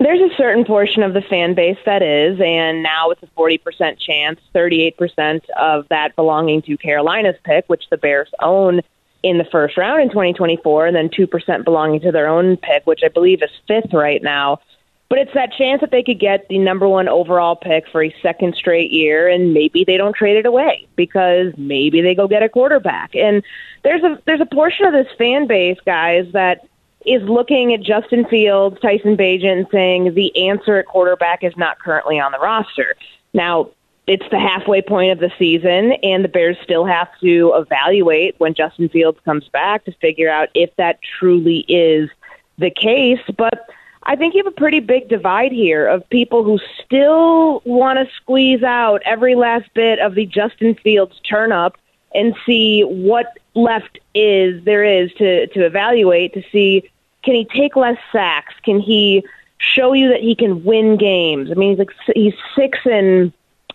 [0.04, 3.98] There's a certain portion of the fan base that is, and now it's a 40%
[3.98, 8.82] chance, 38% of that belonging to Carolina's pick, which the Bears own
[9.24, 13.00] in the first round in 2024, and then 2% belonging to their own pick, which
[13.06, 14.60] I believe is fifth right now.
[15.08, 18.14] But it's that chance that they could get the number one overall pick for a
[18.22, 22.44] second straight year, and maybe they don't trade it away because maybe they go get
[22.44, 23.16] a quarterback.
[23.16, 23.42] And
[23.84, 26.68] there's a there's a portion of this fan base, guys, that
[27.06, 32.20] is looking at Justin Fields, Tyson and saying the answer at quarterback is not currently
[32.20, 32.96] on the roster.
[33.34, 33.70] Now,
[34.06, 38.54] it's the halfway point of the season, and the Bears still have to evaluate when
[38.54, 42.10] Justin Fields comes back to figure out if that truly is
[42.58, 43.22] the case.
[43.38, 43.70] But
[44.04, 48.14] I think you have a pretty big divide here of people who still want to
[48.16, 51.78] squeeze out every last bit of the Justin Fields turn up
[52.14, 56.90] and see what left is there is to to evaluate to see
[57.24, 58.54] can he take less sacks?
[58.64, 59.26] Can he
[59.58, 61.50] show you that he can win games?
[61.52, 63.32] I mean, he's like he's six and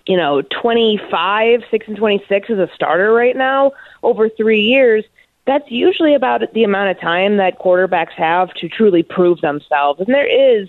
[0.09, 5.05] you know, 25, 6 and 26 as a starter right now over three years,
[5.47, 10.01] that's usually about the amount of time that quarterbacks have to truly prove themselves.
[10.01, 10.69] And there is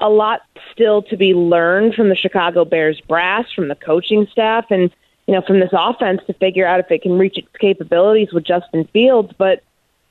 [0.00, 4.66] a lot still to be learned from the Chicago Bears brass, from the coaching staff,
[4.70, 4.90] and,
[5.26, 8.44] you know, from this offense to figure out if it can reach its capabilities with
[8.44, 9.32] Justin Fields.
[9.36, 9.62] But,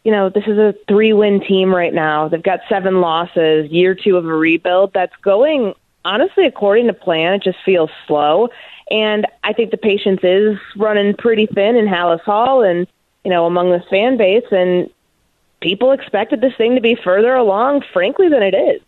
[0.05, 2.29] you know, this is a three win team right now.
[2.29, 5.73] They've got seven losses, year two of a rebuild that's going
[6.05, 8.49] honestly, according to plan, it just feels slow.
[8.89, 12.87] And I think the patience is running pretty thin in Halas Hall and,
[13.23, 14.45] you know, among the fan base.
[14.51, 14.89] And
[15.59, 18.81] people expected this thing to be further along, frankly, than it is.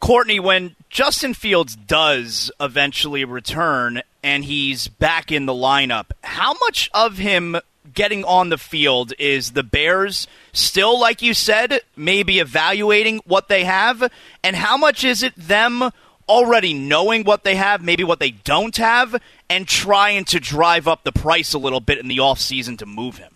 [0.00, 6.90] Courtney, when Justin Fields does eventually return and he's back in the lineup, how much
[6.94, 7.56] of him
[7.92, 13.64] getting on the field is the Bears still, like you said, maybe evaluating what they
[13.64, 14.10] have?
[14.42, 15.90] And how much is it them
[16.28, 21.02] already knowing what they have, maybe what they don't have, and trying to drive up
[21.02, 23.34] the price a little bit in the offseason to move him?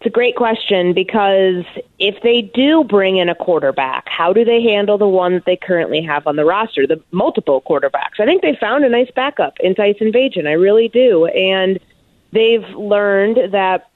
[0.00, 1.64] It's a great question because
[1.98, 5.56] if they do bring in a quarterback, how do they handle the one that they
[5.56, 8.20] currently have on the roster, the multiple quarterbacks?
[8.20, 10.46] I think they found a nice backup in Tyson Bagent.
[10.46, 11.26] I really do.
[11.26, 11.80] And
[12.32, 13.90] they've learned that,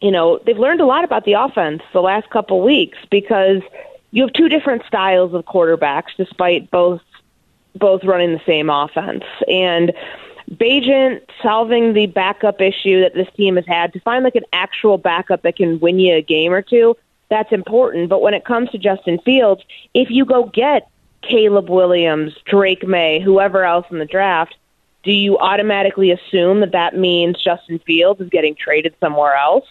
[0.00, 3.62] you know, they've learned a lot about the offense the last couple weeks because–
[4.10, 7.00] you have two different styles of quarterbacks, despite both
[7.74, 9.24] both running the same offense.
[9.46, 9.92] And
[10.50, 14.98] Bagent solving the backup issue that this team has had to find like an actual
[14.98, 16.96] backup that can win you a game or two,
[17.28, 18.08] that's important.
[18.08, 19.62] But when it comes to Justin Fields,
[19.94, 20.88] if you go get
[21.22, 24.56] Caleb Williams, Drake Maye, whoever else in the draft,
[25.02, 29.64] do you automatically assume that that means Justin Fields is getting traded somewhere else?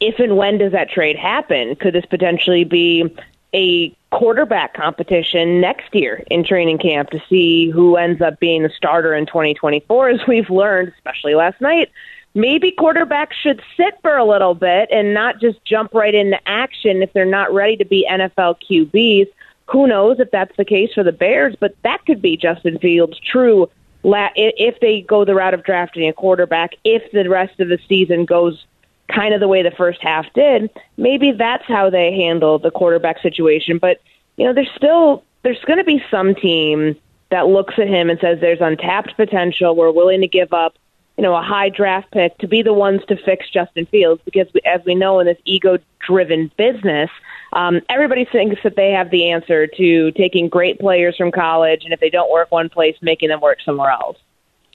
[0.00, 1.76] If and when does that trade happen?
[1.76, 3.14] Could this potentially be
[3.54, 8.70] a quarterback competition next year in training camp to see who ends up being the
[8.70, 10.08] starter in 2024.
[10.08, 11.90] As we've learned, especially last night,
[12.34, 17.02] maybe quarterbacks should sit for a little bit and not just jump right into action
[17.02, 19.28] if they're not ready to be NFL QBs.
[19.66, 23.18] Who knows if that's the case for the Bears, but that could be Justin Fields'
[23.20, 23.68] true
[24.02, 28.24] if they go the route of drafting a quarterback, if the rest of the season
[28.24, 28.64] goes
[29.08, 33.20] kind of the way the first half did, maybe that's how they handle the quarterback
[33.20, 33.78] situation.
[33.78, 34.00] But,
[34.36, 36.96] you know, there's still there's going to be some team
[37.30, 39.74] that looks at him and says there's untapped potential.
[39.74, 40.74] We're willing to give up,
[41.16, 44.48] you know, a high draft pick to be the ones to fix Justin Fields because,
[44.52, 47.10] we, as we know, in this ego-driven business,
[47.52, 51.92] um, everybody thinks that they have the answer to taking great players from college, and
[51.92, 54.16] if they don't work one place, making them work somewhere else.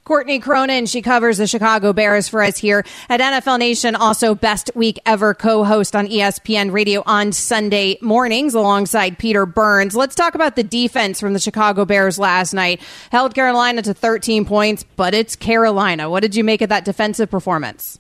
[0.06, 4.70] Courtney Cronin, she covers the Chicago Bears for us here at NFL Nation, also Best
[4.76, 9.96] Week Ever co host on ESPN Radio on Sunday mornings alongside Peter Burns.
[9.96, 12.82] Let's talk about the defense from the Chicago Bears last night.
[13.12, 16.08] Held Carolina to 13 points, but it's Carolina.
[16.08, 18.00] What did you make of that defensive performance?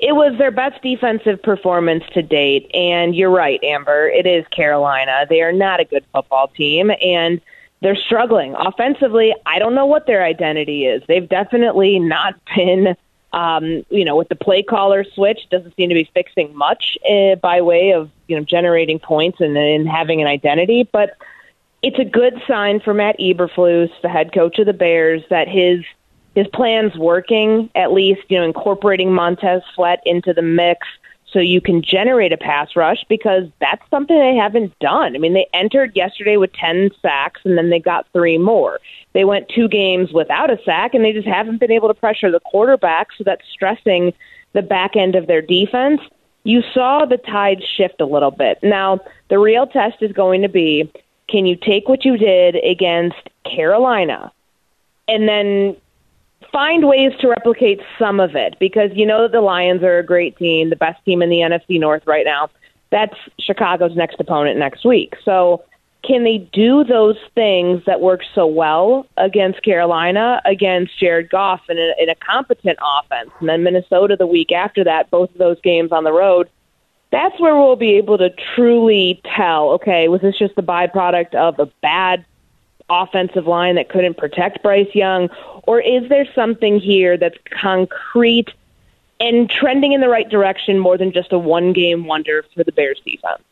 [0.00, 2.70] It was their best defensive performance to date.
[2.72, 4.08] And you're right, Amber.
[4.08, 5.26] It is Carolina.
[5.28, 6.90] They are not a good football team.
[7.02, 7.40] And
[7.82, 9.34] they're struggling offensively.
[9.46, 11.02] I don't know what their identity is.
[11.06, 12.96] They've definitely not been,
[13.32, 15.40] um, you know, with the play caller switch.
[15.50, 19.56] Doesn't seem to be fixing much uh, by way of you know generating points and,
[19.56, 20.88] and having an identity.
[20.90, 21.16] But
[21.82, 25.82] it's a good sign for Matt Eberflus, the head coach of the Bears, that his
[26.34, 27.70] his plan's working.
[27.74, 30.86] At least you know incorporating Montez Sweat into the mix
[31.32, 35.14] so you can generate a pass rush because that's something they haven't done.
[35.14, 38.80] I mean, they entered yesterday with 10 sacks and then they got three more.
[39.12, 42.30] They went two games without a sack and they just haven't been able to pressure
[42.30, 44.12] the quarterback, so that's stressing
[44.52, 46.00] the back end of their defense.
[46.42, 48.58] You saw the tide shift a little bit.
[48.62, 50.90] Now, the real test is going to be
[51.28, 54.32] can you take what you did against Carolina
[55.06, 55.76] and then
[56.52, 60.04] find ways to replicate some of it because you know that the Lions are a
[60.04, 62.50] great team, the best team in the NFC North right now.
[62.90, 65.14] That's Chicago's next opponent next week.
[65.24, 65.64] So,
[66.02, 71.78] can they do those things that work so well against Carolina, against Jared Goff in
[71.78, 75.60] a, in a competent offense, and then Minnesota the week after that, both of those
[75.60, 76.48] games on the road?
[77.12, 81.58] That's where we'll be able to truly tell okay, was this just the byproduct of
[81.58, 82.24] a bad
[82.90, 85.28] offensive line that couldn't protect Bryce Young?
[85.64, 88.48] Or is there something here that's concrete
[89.20, 92.72] and trending in the right direction more than just a one game wonder for the
[92.72, 93.42] Bears defense?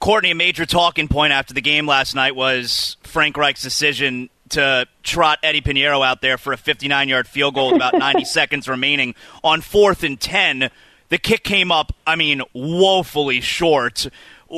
[0.00, 4.86] Courtney, a major talking point after the game last night was Frank Reich's decision to
[5.02, 8.68] trot Eddie Piñeiro out there for a 59 yard field goal with about 90 seconds
[8.68, 10.70] remaining on fourth and 10.
[11.08, 14.08] The kick came up, I mean, woefully short.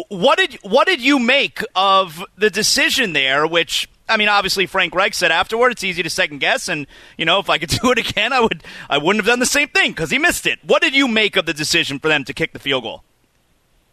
[0.08, 4.94] What did what did you make of the decision there, which I mean, obviously Frank
[4.94, 7.90] Reich said afterward it's easy to second guess, and you know if I could do
[7.90, 8.62] it again, I would.
[8.88, 10.58] I wouldn't have done the same thing because he missed it.
[10.64, 13.04] What did you make of the decision for them to kick the field goal?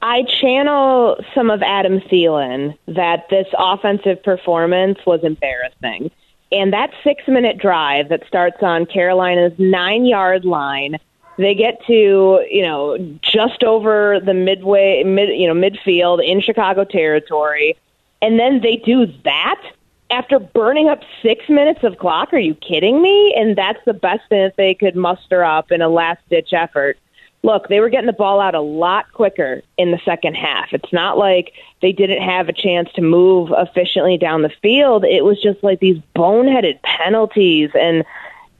[0.01, 6.11] I channel some of Adam Thielen that this offensive performance was embarrassing.
[6.51, 10.99] And that six minute drive that starts on Carolina's nine yard line,
[11.37, 16.83] they get to, you know, just over the midway, mid, you know, midfield in Chicago
[16.83, 17.77] territory.
[18.21, 19.61] And then they do that
[20.09, 22.33] after burning up six minutes of clock.
[22.33, 23.33] Are you kidding me?
[23.35, 26.97] And that's the best thing that they could muster up in a last ditch effort
[27.43, 30.69] look, they were getting the ball out a lot quicker in the second half.
[30.71, 35.03] It's not like they didn't have a chance to move efficiently down the field.
[35.03, 38.05] It was just like these boneheaded penalties and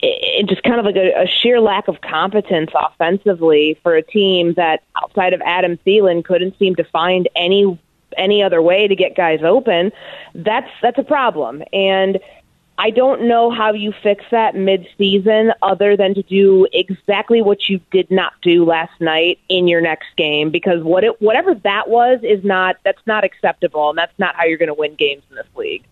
[0.01, 4.53] it, just kind of like a, a sheer lack of competence offensively for a team
[4.55, 7.79] that outside of Adam Thielen couldn't seem to find any
[8.17, 9.91] any other way to get guys open.
[10.35, 11.63] That's that's a problem.
[11.71, 12.19] And
[12.77, 17.79] I don't know how you fix that mid-season other than to do exactly what you
[17.91, 22.19] did not do last night in your next game because what it, whatever that was
[22.23, 25.35] is not that's not acceptable and that's not how you're going to win games in
[25.35, 25.83] this league.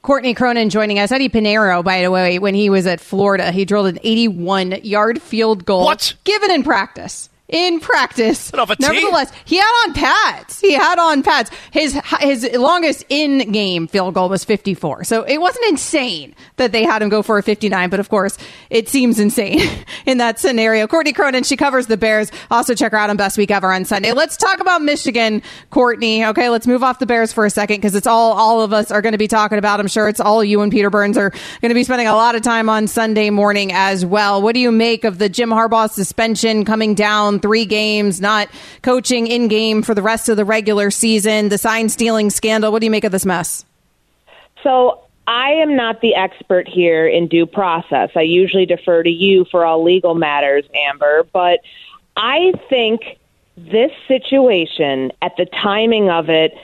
[0.00, 1.12] Courtney Cronin joining us.
[1.12, 5.20] Eddy Piñeiro, by the way, when he was at Florida, he drilled an 81 yard
[5.20, 5.84] field goal.
[5.84, 6.14] What?
[6.24, 8.52] Given in practice in practice.
[8.52, 10.60] Nevertheless, he had on pads.
[10.60, 11.50] He had on pads.
[11.70, 15.04] His his longest in game field goal was 54.
[15.04, 18.36] So it wasn't insane that they had him go for a 59, but of course,
[18.70, 19.60] it seems insane
[20.06, 20.88] in that scenario.
[20.88, 22.32] Courtney Cronin, she covers the Bears.
[22.50, 24.12] Also check her out on Best Week Ever on Sunday.
[24.12, 25.40] Let's talk about Michigan,
[25.70, 26.24] Courtney.
[26.26, 28.90] Okay, let's move off the Bears for a second because it's all all of us
[28.90, 29.78] are going to be talking about.
[29.78, 32.34] I'm sure it's all you and Peter Burns are going to be spending a lot
[32.34, 34.42] of time on Sunday morning as well.
[34.42, 38.48] What do you make of the Jim Harbaugh suspension coming down three games, not
[38.80, 42.72] coaching in game for the rest of the regular season, the sign stealing scandal.
[42.72, 43.66] What do you make of this mess?
[44.62, 48.08] So I am not the expert here in due process.
[48.16, 51.60] I usually defer to you for all legal matters, Amber, but
[52.16, 53.18] I think
[53.58, 56.56] this situation at the timing of it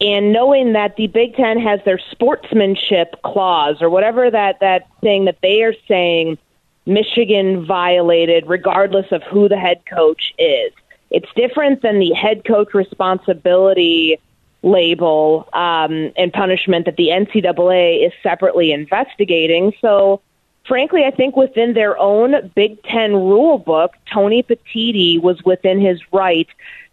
[0.00, 5.26] and knowing that the Big Ten has their sportsmanship clause or whatever that, that thing
[5.26, 6.38] that they are saying
[6.86, 10.72] Michigan violated, regardless of who the head coach is.
[11.10, 14.18] It's different than the head coach responsibility
[14.62, 19.72] label um, and punishment that the NCAA is separately investigating.
[19.80, 20.20] So,
[20.66, 26.00] frankly, I think within their own Big Ten rule book, Tony Petitti was within his
[26.12, 26.48] right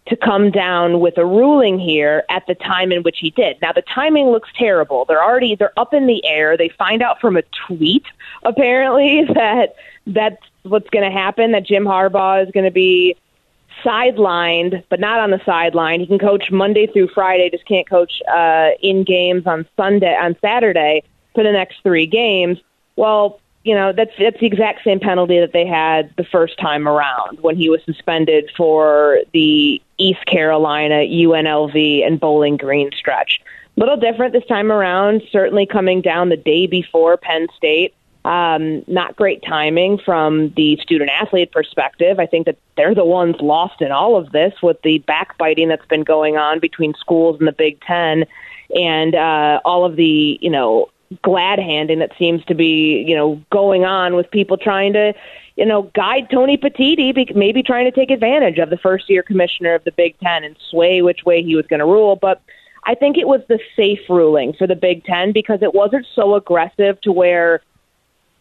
[0.06, 3.60] to come down with a ruling here at the time in which he did.
[3.62, 5.04] Now the timing looks terrible.
[5.04, 6.56] They're already they're up in the air.
[6.56, 8.04] They find out from a tweet
[8.42, 13.16] apparently that that's what's going to happen that Jim Harbaugh is going to be
[13.84, 16.00] sidelined, but not on the sideline.
[16.00, 20.36] He can coach Monday through Friday, just can't coach uh in games on Sunday on
[20.40, 22.58] Saturday for the next 3 games.
[22.96, 26.88] Well, you know that's that's the exact same penalty that they had the first time
[26.88, 33.40] around when he was suspended for the East Carolina, UNLV, and Bowling Green stretch.
[33.76, 35.22] Little different this time around.
[35.30, 37.94] Certainly coming down the day before Penn State.
[38.24, 42.20] Um, not great timing from the student athlete perspective.
[42.20, 45.86] I think that they're the ones lost in all of this with the backbiting that's
[45.86, 48.24] been going on between schools and the Big Ten
[48.74, 50.88] and uh, all of the you know
[51.22, 55.14] glad handing that seems to be, you know, going on with people trying to,
[55.56, 59.74] you know, guide Tony Petitti, maybe trying to take advantage of the first year commissioner
[59.74, 62.16] of the Big Ten and sway which way he was going to rule.
[62.16, 62.40] But
[62.84, 66.34] I think it was the safe ruling for the Big Ten because it wasn't so
[66.34, 67.62] aggressive to where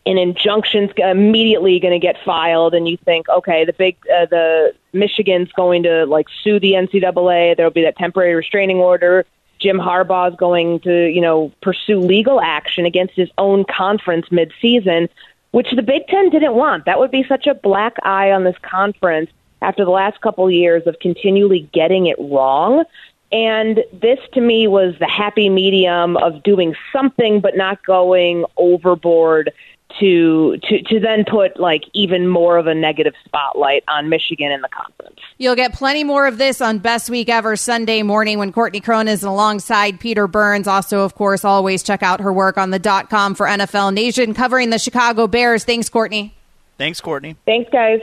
[0.05, 4.73] an injunction's immediately going to get filed, and you think, okay, the big uh, the
[4.93, 7.55] Michigan's going to like sue the NCAA.
[7.55, 9.25] There'll be that temporary restraining order.
[9.61, 15.07] Jim Harbaugh is going to, you know, pursue legal action against his own conference midseason,
[15.51, 16.85] which the Big Ten didn't want.
[16.85, 19.29] That would be such a black eye on this conference
[19.61, 22.83] after the last couple of years of continually getting it wrong.
[23.31, 29.53] And this to me was the happy medium of doing something but not going overboard
[29.99, 34.61] to to to then put like even more of a negative spotlight on Michigan in
[34.61, 35.19] the conference.
[35.37, 39.13] You'll get plenty more of this on Best Week Ever Sunday morning when Courtney Cronin
[39.13, 40.67] is alongside Peter Burns.
[40.67, 44.33] Also, of course, always check out her work on the dot com for NFL Nation
[44.33, 45.63] covering the Chicago Bears.
[45.63, 46.33] Thanks, Courtney.
[46.77, 47.35] Thanks, Courtney.
[47.45, 48.01] Thanks, guys.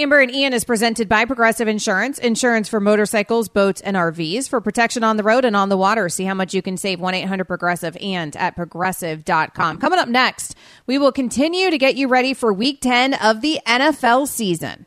[0.00, 2.18] Amber and Ian is presented by Progressive Insurance.
[2.18, 6.08] Insurance for motorcycles, boats, and RVs for protection on the road and on the water.
[6.08, 9.76] See how much you can save 1 800 Progressive and at progressive.com.
[9.78, 10.54] Coming up next,
[10.86, 14.86] we will continue to get you ready for week 10 of the NFL season.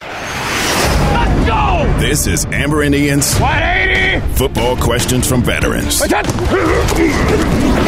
[0.00, 1.94] Let's go!
[1.98, 6.00] This is Amber and Ian's 180 Football Questions from Veterans.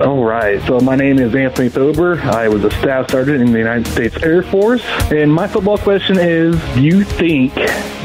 [0.00, 0.64] All right.
[0.66, 2.20] So my name is Anthony Thober.
[2.22, 4.84] I was a staff sergeant in the United States Air Force.
[5.10, 7.54] And my football question is, do you think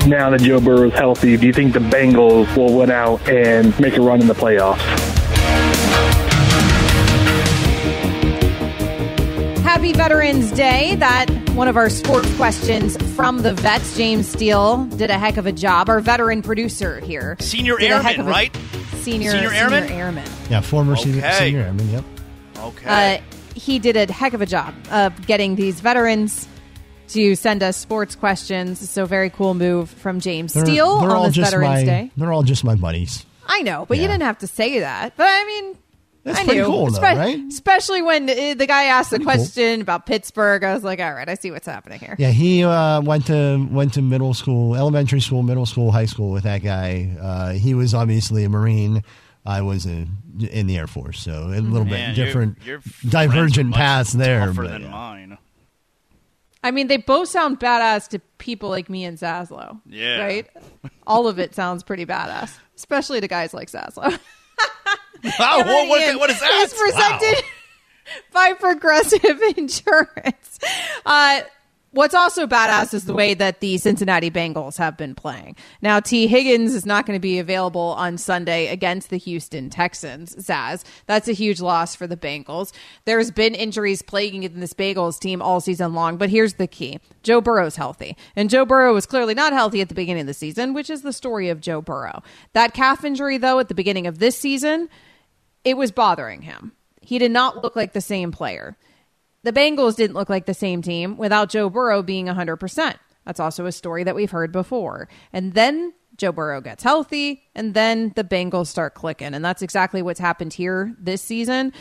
[0.08, 3.80] now that Joe Burrow is healthy, do you think the Bengals will win out and
[3.80, 4.82] make a run in the playoffs?
[9.64, 10.96] Happy Veterans Day.
[10.96, 15.46] That one of our sports questions from the vets, James Steele, did a heck of
[15.46, 15.90] a job.
[15.90, 17.38] Our veteran producer here.
[17.40, 18.58] Senior did a heck airman, a- right?
[19.04, 19.84] Senior, Senior airman?
[19.92, 20.30] airman.
[20.50, 21.38] Yeah, former senior, Okay.
[21.40, 21.90] senior airman.
[21.92, 22.04] Yep.
[22.60, 23.18] Okay.
[23.18, 23.22] Uh,
[23.56, 26.48] he did a heck of a job of getting these veterans
[27.10, 28.90] to send us sports questions.
[28.90, 31.84] So very cool move from James They're, Steele they're all on this just Veterans my,
[31.86, 32.12] Day.
[32.18, 33.26] They're all just my buddies.
[33.46, 35.16] I know, but you didn't have to say that.
[35.18, 35.78] But I mean,
[36.24, 36.68] That's I pretty knew.
[36.68, 37.40] cool, though, Espe- right?
[37.50, 39.36] Especially when uh, the guy asked the Pretty cool.
[39.46, 40.64] question about Pittsburgh.
[40.64, 42.16] I was like, all right, I see what's happening here.
[42.18, 46.32] Yeah, he uh, went to went to middle school, elementary school, middle school, high school
[46.32, 47.16] with that guy.
[47.20, 49.04] Uh, he was obviously a Marine.
[49.46, 50.08] I was a,
[50.50, 54.14] in the Air Force, so a little Man, bit different, your friends are divergent paths
[54.14, 54.54] there.
[54.54, 54.90] But, than yeah.
[54.90, 55.38] mine.
[56.64, 59.82] I mean, they both sound badass to people like me and Zaslow.
[59.86, 60.24] Yeah.
[60.24, 60.48] Right?
[61.06, 64.18] All of it sounds pretty badass, especially to guys like Zaslow.
[65.24, 66.50] Wow, what, what, what is that?
[66.64, 67.44] It's presented
[68.34, 70.60] by Progressive Insurance.
[71.06, 71.42] Uh,
[71.92, 75.56] what's also badass is the way that the Cincinnati Bengals have been playing.
[75.82, 80.36] Now, Tee Higgins is not going to be available on Sunday against the Houston Texans,
[80.36, 80.84] Zaz.
[81.06, 82.74] That's a huge loss for the Bengals.
[83.06, 87.40] There's been injuries plaguing this Bengals team all season long, but here's the key Joe
[87.40, 88.18] Burrow's healthy.
[88.36, 91.02] And Joe Burrow was clearly not healthy at the beginning of the season, which is
[91.04, 92.24] the story of Joe Burrow.
[92.54, 94.90] That calf injury, though, at the beginning of this season,
[95.64, 96.74] it was bothering him.
[97.02, 98.78] He did not look like the same player.
[99.44, 102.96] The Bengals didn't look like the same team without Joe Burrow being 100%.
[103.26, 105.10] That's also a story that we've heard before.
[105.34, 109.34] And then Joe Burrow gets healthy, and then the Bengals start clicking.
[109.34, 111.74] And that's exactly what's happened here this season.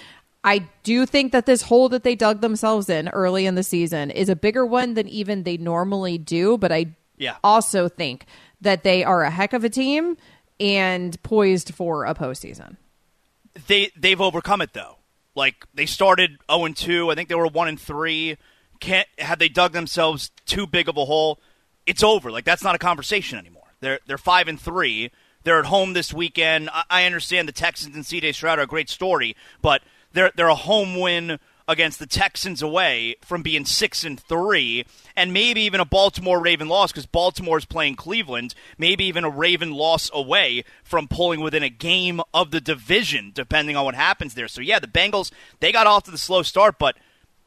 [0.45, 4.11] I do think that this hole that they dug themselves in early in the season
[4.11, 6.59] is a bigger one than even they normally do.
[6.59, 7.37] But I Yeah.
[7.45, 8.27] also think
[8.61, 10.17] that they are a heck of a team
[10.59, 12.77] and poised for a postseason.
[13.67, 14.99] They they've overcome it though.
[15.35, 17.11] Like they started 0 and 2.
[17.11, 18.37] I think they were 1 and 3.
[18.81, 21.39] Can't had they dug themselves too big of a hole,
[21.87, 22.31] it's over.
[22.31, 23.75] Like that's not a conversation anymore.
[23.81, 25.11] They're they're 5 and 3.
[25.45, 26.71] They're at home this weekend.
[26.73, 29.83] I, I understand the Texans and CJ Stroud are a great story, but
[30.13, 31.39] they're they're a home win
[31.69, 34.85] against the Texans away from being six and three,
[35.17, 38.55] and maybe even a Baltimore Raven loss because Baltimore is playing Cleveland.
[38.79, 43.77] Maybe even a Raven loss away from pulling within a game of the division, depending
[43.77, 44.49] on what happens there.
[44.49, 46.97] So yeah, the Bengals they got off to the slow start, but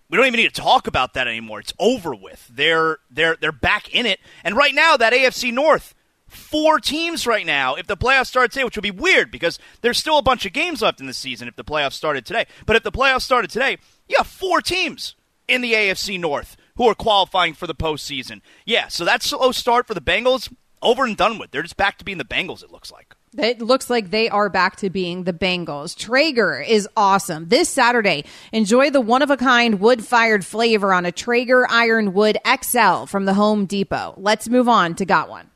[0.09, 1.59] we don't even need to talk about that anymore.
[1.59, 2.47] It's over with.
[2.51, 5.93] They're they're they're back in it, and right now that AFC North
[6.27, 7.75] four teams right now.
[7.75, 10.53] If the playoffs start today, which would be weird because there's still a bunch of
[10.53, 12.45] games left in the season if the playoffs started today.
[12.65, 13.77] But if the playoffs started today,
[14.07, 15.15] you have four teams
[15.47, 18.41] in the AFC North who are qualifying for the postseason.
[18.65, 21.51] Yeah, so that slow start for the Bengals over and done with.
[21.51, 22.63] They're just back to being the Bengals.
[22.63, 23.15] It looks like.
[23.37, 25.97] It looks like they are back to being the Bengals.
[25.97, 27.49] Traeger is awesome.
[27.49, 32.37] This Saturday, enjoy the one of a kind wood fired flavor on a Traeger Ironwood
[32.47, 34.13] XL from the Home Depot.
[34.17, 35.49] Let's move on to Got One.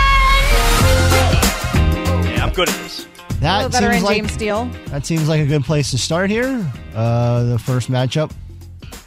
[2.30, 3.06] Yeah, I'm good at this.
[3.42, 4.64] That Hello, veteran seems like James Steele.
[4.86, 6.64] that seems like a good place to start here.
[6.94, 8.30] Uh, the first matchup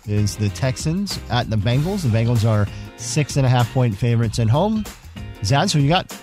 [0.07, 2.01] is the Texans at the Bengals.
[2.01, 2.67] The Bengals are
[2.97, 4.83] six and a half point favorites at home.
[5.39, 6.13] Zaz, who you got?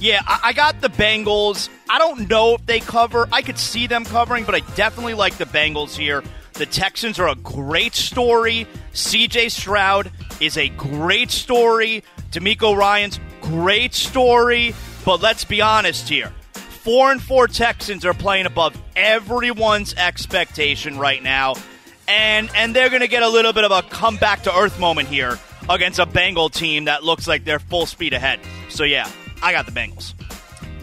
[0.00, 1.68] Yeah, I, I got the Bengals.
[1.88, 3.28] I don't know if they cover.
[3.30, 6.24] I could see them covering, but I definitely like the Bengals here.
[6.54, 8.66] The Texans are a great story.
[8.92, 10.10] CJ Stroud
[10.40, 12.02] is a great story.
[12.32, 14.74] DeMeco Ryans great story.
[15.04, 16.32] But let's be honest here.
[16.82, 21.56] Four and four Texans are playing above everyone's expectation right now.
[22.08, 25.06] And and they're gonna get a little bit of a come back to earth moment
[25.06, 28.40] here against a Bengal team that looks like they're full speed ahead.
[28.70, 29.06] So yeah,
[29.42, 30.14] I got the Bengals.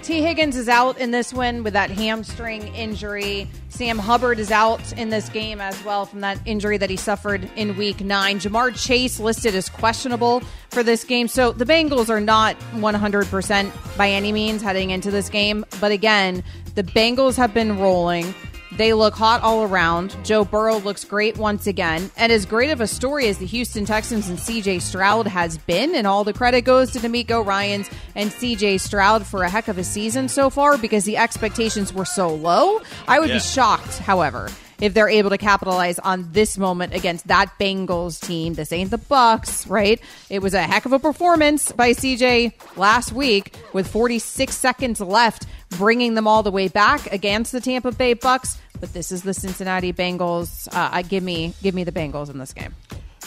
[0.04, 3.50] Tee Higgins is out in this one with that hamstring injury.
[3.78, 7.48] Sam Hubbard is out in this game as well from that injury that he suffered
[7.56, 8.40] in week nine.
[8.40, 11.28] Ja'Marr Chase listed as questionable for this game.
[11.28, 15.64] So the Bengals are not 100% by any means heading into this game.
[15.80, 18.34] But again, the Bengals have been rolling.
[18.78, 20.16] They look hot all around.
[20.24, 22.12] Joe Burrow looks great once again.
[22.16, 25.96] And as great of a story as the Houston Texans and CJ Stroud has been,
[25.96, 29.78] and all the credit goes to DeMeco Ryans and CJ Stroud for a heck of
[29.78, 32.80] a season so far because the expectations were so low.
[33.08, 33.36] I would Yeah.
[33.36, 34.50] be shocked, however,
[34.80, 38.54] if they're able to capitalize on this moment against that Bengals team.
[38.54, 40.00] This ain't the Bucs, right?
[40.30, 45.48] It was a heck of a performance by CJ last week with 46 seconds left,
[45.72, 48.58] bringing them all the way back against the Tampa Bay Bucs.
[48.80, 50.68] But this is the Cincinnati Bengals.
[50.72, 52.76] Uh, give me, give me the Bengals in this game.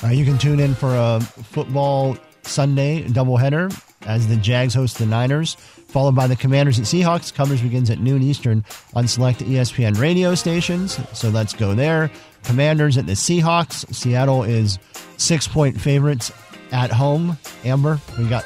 [0.02, 3.70] Uh, you can tune in for a football Sunday doubleheader
[4.06, 7.32] as the Jags host the Niners, followed by the Commanders at Seahawks.
[7.32, 10.98] Coverage begins at noon Eastern on select ESPN radio stations.
[11.12, 12.10] So let's go there.
[12.44, 13.92] Commanders at the Seahawks.
[13.94, 14.78] Seattle is
[15.18, 16.32] six point favorites
[16.72, 17.36] at home.
[17.64, 18.44] Amber, we got.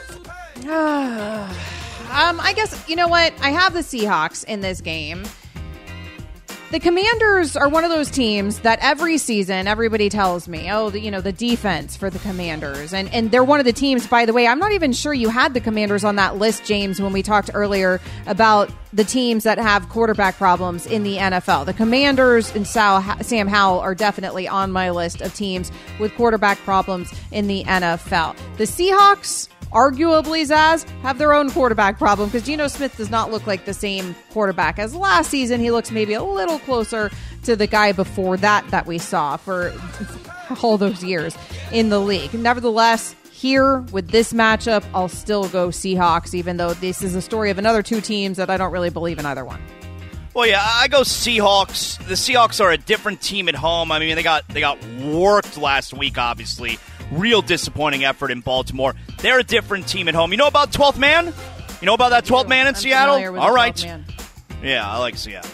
[0.64, 3.32] um, I guess you know what?
[3.40, 5.24] I have the Seahawks in this game.
[6.74, 10.98] The Commanders are one of those teams that every season everybody tells me, oh, the,
[10.98, 12.92] you know, the defense for the Commanders.
[12.92, 15.28] And and they're one of the teams, by the way, I'm not even sure you
[15.28, 19.58] had the Commanders on that list, James, when we talked earlier about the teams that
[19.58, 21.64] have quarterback problems in the NFL.
[21.64, 25.70] The Commanders and Sam Howell are definitely on my list of teams
[26.00, 28.36] with quarterback problems in the NFL.
[28.56, 33.46] The Seahawks arguably, Zaz, have their own quarterback problem because Geno Smith does not look
[33.46, 35.60] like the same quarterback as last season.
[35.60, 37.10] He looks maybe a little closer
[37.42, 39.74] to the guy before that that we saw for
[40.62, 41.36] all those years
[41.72, 42.32] in the league.
[42.32, 47.50] Nevertheless, here with this matchup, I'll still go Seahawks, even though this is a story
[47.50, 49.60] of another two teams that I don't really believe in either one.
[50.34, 51.98] Well, yeah, I go Seahawks.
[52.08, 53.92] The Seahawks are a different team at home.
[53.92, 56.78] I mean, they got they got worked last week, obviously.
[57.14, 58.94] Real disappointing effort in Baltimore.
[59.20, 60.32] They're a different team at home.
[60.32, 61.32] You know about 12th man?
[61.80, 63.38] You know about that 12th man in I'm Seattle?
[63.38, 63.82] All right.
[63.84, 64.04] Man.
[64.62, 65.50] Yeah, I like Seattle.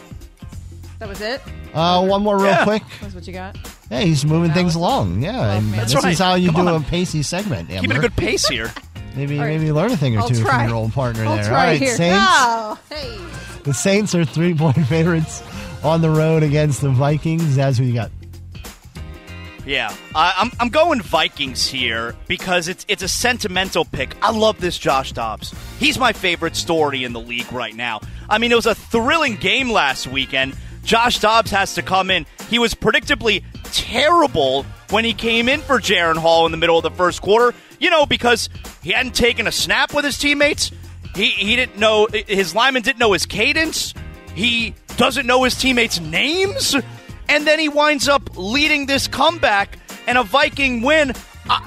[0.99, 1.41] That was it?
[1.75, 2.65] Uh, one more real Yeah.
[2.65, 2.83] quick.
[3.01, 3.57] That's what you got?
[3.89, 5.23] Hey, he's moving things along.
[5.23, 6.13] Yeah, and That's this right.
[6.13, 6.83] is how you Come do on.
[6.83, 7.71] a pacey segment.
[7.71, 7.81] Amber.
[7.83, 8.73] Keeping a good pace here.
[9.17, 9.59] Maybe All right.
[9.59, 10.59] maybe learn a thing or I'll two try.
[10.61, 11.45] from your old partner I'll there.
[11.49, 11.97] try All right, here.
[11.97, 12.17] Saints.
[12.17, 12.79] No.
[12.89, 13.19] Hey.
[13.65, 15.43] The Saints are three point favorites
[15.83, 17.57] on the road against the Vikings.
[17.57, 18.13] That's who you got.
[19.71, 24.17] Yeah, I, I'm I'm going Vikings here because it's it's a sentimental pick.
[24.21, 25.55] I love this Josh Dobbs.
[25.79, 28.01] He's my favorite story in the league right now.
[28.29, 30.57] I mean, it was a thrilling game last weekend.
[30.83, 32.27] Josh Dobbs has to come in.
[32.49, 36.83] He was predictably terrible when he came in for Jaren Hall in the middle of
[36.83, 37.57] the first quarter.
[37.79, 38.49] You know, because
[38.83, 40.73] he hadn't taken a snap with his teammates.
[41.15, 43.95] He he didn't know his lineman didn't know his cadence.
[44.35, 46.75] He doesn't know his teammates' names
[47.31, 51.13] and then he winds up leading this comeback and a Viking win.
[51.49, 51.61] Uh,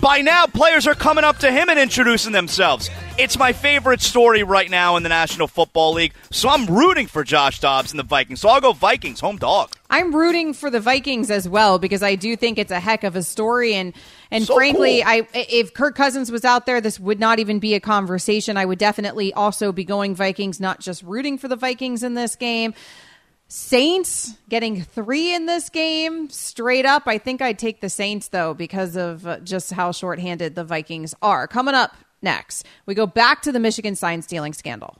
[0.00, 2.88] by now, players are coming up to him and introducing themselves.
[3.18, 7.22] It's my favorite story right now in the National Football League, so I'm rooting for
[7.22, 8.40] Josh Dobbs and the Vikings.
[8.40, 9.70] So I'll go Vikings, home dog.
[9.90, 13.14] I'm rooting for the Vikings as well because I do think it's a heck of
[13.14, 13.92] a story and
[14.30, 15.10] and So frankly, cool.
[15.10, 18.56] I if Kirk Cousins was out there, this would not even be a conversation.
[18.56, 22.36] I would definitely also be going Vikings, not just rooting for the Vikings in this
[22.36, 22.72] game.
[23.52, 27.02] Saints getting three in this game straight up.
[27.06, 31.16] I think I'd take the Saints though because of uh, just how shorthanded the Vikings
[31.20, 31.48] are.
[31.48, 34.96] Coming up next, we go back to the Michigan sign stealing scandal.